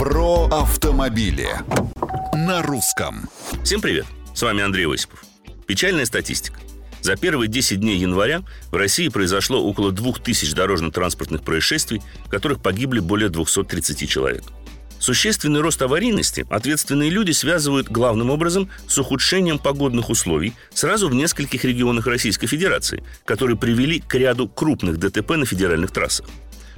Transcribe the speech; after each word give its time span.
Про 0.00 0.46
автомобили 0.46 1.50
на 2.32 2.62
русском. 2.62 3.28
Всем 3.62 3.82
привет! 3.82 4.06
С 4.32 4.40
вами 4.40 4.62
Андрей 4.62 4.86
Осипов. 4.86 5.22
Печальная 5.66 6.06
статистика. 6.06 6.58
За 7.02 7.16
первые 7.16 7.48
10 7.50 7.78
дней 7.80 7.98
января 7.98 8.42
в 8.70 8.76
России 8.76 9.08
произошло 9.08 9.62
около 9.62 9.92
2000 9.92 10.54
дорожно-транспортных 10.54 11.42
происшествий, 11.42 12.00
в 12.24 12.30
которых 12.30 12.62
погибли 12.62 13.00
более 13.00 13.28
230 13.28 14.08
человек. 14.08 14.44
Существенный 14.98 15.60
рост 15.60 15.82
аварийности 15.82 16.46
ответственные 16.48 17.10
люди 17.10 17.32
связывают 17.32 17.90
главным 17.90 18.30
образом 18.30 18.70
с 18.86 18.96
ухудшением 18.96 19.58
погодных 19.58 20.08
условий 20.08 20.54
сразу 20.72 21.10
в 21.10 21.14
нескольких 21.14 21.62
регионах 21.66 22.06
Российской 22.06 22.46
Федерации, 22.46 23.04
которые 23.26 23.58
привели 23.58 24.00
к 24.00 24.14
ряду 24.14 24.48
крупных 24.48 24.96
ДТП 24.96 25.32
на 25.32 25.44
федеральных 25.44 25.90
трассах. 25.90 26.24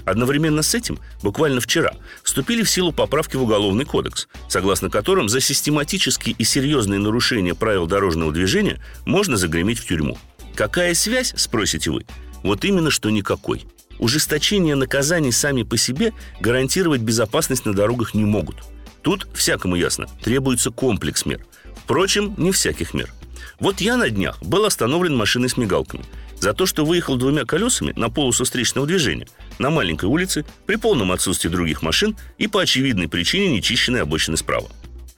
Одновременно 0.05 0.63
с 0.63 0.75
этим, 0.75 0.99
буквально 1.23 1.61
вчера, 1.61 1.93
вступили 2.23 2.63
в 2.63 2.71
силу 2.71 2.93
поправки 2.93 3.37
в 3.37 3.43
Уголовный 3.43 3.85
кодекс, 3.85 4.29
согласно 4.49 4.91
которым 4.91 5.29
за 5.29 5.41
систематические 5.41 6.35
и 6.39 6.45
серьезные 6.45 6.99
нарушения 6.99 7.55
правил 7.55 7.87
дорожного 7.87 8.33
движения 8.33 8.81
можно 9.05 9.37
загреметь 9.37 9.79
в 9.79 9.87
тюрьму. 9.87 10.19
Какая 10.55 10.95
связь, 10.95 11.33
спросите 11.37 11.91
вы? 11.91 12.05
Вот 12.43 12.65
именно 12.65 12.91
что 12.91 13.11
никакой. 13.11 13.65
Ужесточение 13.99 14.75
наказаний 14.75 15.33
сами 15.33 15.63
по 15.63 15.77
себе 15.77 16.13
гарантировать 16.41 17.01
безопасность 17.01 17.65
на 17.65 17.73
дорогах 17.73 18.15
не 18.15 18.25
могут. 18.25 18.57
Тут, 19.03 19.29
всякому 19.35 19.77
ясно, 19.77 20.09
требуется 20.23 20.71
комплекс 20.71 21.25
мер. 21.27 21.45
Впрочем, 21.77 22.35
не 22.37 22.51
всяких 22.51 22.95
мер. 22.95 23.13
Вот 23.61 23.81
я 23.81 23.97
на 23.97 24.11
днях 24.11 24.43
был 24.43 24.65
остановлен 24.65 25.17
машиной 25.17 25.49
с 25.49 25.57
мигалками– 25.57 26.05
за 26.43 26.53
то, 26.55 26.67
что 26.67 26.85
выехал 26.85 27.17
двумя 27.17 27.45
колесами 27.45 27.93
на 27.95 28.11
полосу 28.11 28.45
встречного 28.45 28.87
движения 28.87 29.29
на 29.59 29.71
маленькой 29.71 30.07
улице 30.07 30.45
при 30.67 30.77
полном 30.77 31.13
отсутствии 31.13 31.49
других 31.49 31.83
машин 31.83 32.17
и 32.39 32.47
по 32.47 32.63
очевидной 32.63 33.09
причине 33.09 33.49
нечищенной 33.49 34.03
обочины 34.03 34.37
справа 34.37 34.71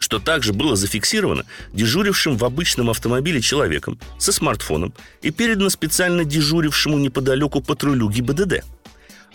что 0.04 0.18
также 0.18 0.52
было 0.52 0.76
зафиксировано 0.76 1.46
дежурившим 1.72 2.36
в 2.36 2.44
обычном 2.44 2.90
автомобиле 2.90 3.40
человеком 3.40 3.98
со 4.18 4.32
смартфоном 4.32 4.92
и 5.22 5.30
передано 5.30 5.70
специально 5.70 6.26
дежурившему 6.26 6.98
неподалеку 6.98 7.62
патрулю 7.62 8.10
ГИБДД. 8.10 8.64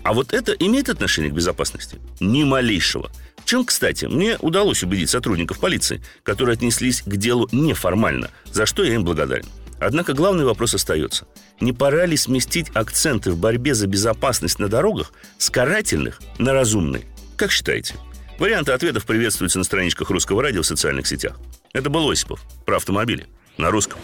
А 0.03 0.13
вот 0.13 0.31
это 0.31 0.51
имеет 0.51 0.89
отношение 0.89 1.31
к 1.31 1.33
безопасности? 1.33 1.99
Ни 2.19 2.43
малейшего. 2.43 3.11
В 3.37 3.45
чем, 3.45 3.65
кстати, 3.65 4.05
мне 4.05 4.37
удалось 4.39 4.83
убедить 4.83 5.09
сотрудников 5.09 5.59
полиции, 5.59 6.03
которые 6.21 6.53
отнеслись 6.53 7.01
к 7.01 7.15
делу 7.17 7.49
неформально, 7.51 8.29
за 8.51 8.67
что 8.67 8.83
я 8.83 8.93
им 8.93 9.03
благодарен. 9.03 9.47
Однако 9.79 10.13
главный 10.13 10.45
вопрос 10.45 10.73
остается. 10.73 11.25
Не 11.59 11.73
пора 11.73 12.05
ли 12.05 12.17
сместить 12.17 12.69
акценты 12.73 13.31
в 13.31 13.37
борьбе 13.37 13.73
за 13.73 13.87
безопасность 13.87 14.59
на 14.59 14.67
дорогах 14.67 15.11
с 15.37 15.49
карательных 15.49 16.19
на 16.37 16.53
разумные? 16.53 17.05
Как 17.37 17.51
считаете? 17.51 17.95
Варианты 18.37 18.71
ответов 18.71 19.05
приветствуются 19.05 19.57
на 19.57 19.63
страничках 19.63 20.09
Русского 20.09 20.41
радио 20.41 20.61
в 20.61 20.65
социальных 20.65 21.07
сетях. 21.07 21.39
Это 21.73 21.89
был 21.89 22.09
Осипов 22.09 22.41
про 22.65 22.77
автомобили 22.77 23.27
на 23.57 23.71
русском. 23.71 23.99